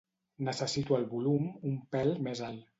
Necessito 0.47 0.97
el 0.99 1.05
volum 1.13 1.47
un 1.73 1.79
pèl 1.95 2.13
més 2.29 2.47
alt. 2.53 2.69